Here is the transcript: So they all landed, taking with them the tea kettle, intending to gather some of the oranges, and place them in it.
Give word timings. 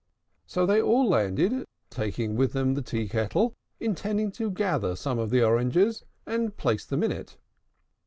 So 0.47 0.65
they 0.65 0.81
all 0.81 1.07
landed, 1.07 1.67
taking 1.91 2.35
with 2.35 2.53
them 2.53 2.73
the 2.73 2.81
tea 2.81 3.07
kettle, 3.07 3.53
intending 3.79 4.31
to 4.31 4.49
gather 4.49 4.95
some 4.95 5.19
of 5.19 5.29
the 5.29 5.43
oranges, 5.43 6.05
and 6.25 6.57
place 6.57 6.85
them 6.87 7.03
in 7.03 7.11
it. 7.11 7.37